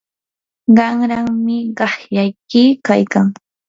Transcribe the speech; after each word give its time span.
qanrami 0.77 1.57
qaqllayki 1.77 2.63
kaykan. 2.87 3.27